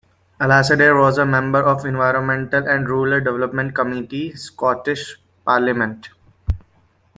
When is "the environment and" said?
1.83-2.87